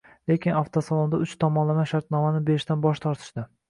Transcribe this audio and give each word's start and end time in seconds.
lekin 0.29 0.55
avtosalonda 0.61 1.21
uch 1.27 1.35
tomonlama 1.45 1.87
shartnomani 1.95 2.45
berishdan 2.53 2.87
bosh 2.89 3.09
tortishdi. 3.09 3.51